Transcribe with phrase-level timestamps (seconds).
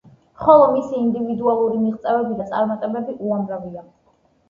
[0.45, 3.91] ხოლო მისი ინდივიდუალური მიღწევები და წარმატებები, უამრავია.